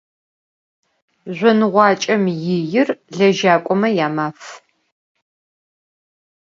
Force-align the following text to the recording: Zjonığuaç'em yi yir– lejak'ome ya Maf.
Zjonığuaç'em 1.37 2.23
yi 2.43 2.57
yir– 2.71 2.87
lejak'ome 3.17 3.89
ya 3.99 4.07
Maf. 4.15 4.41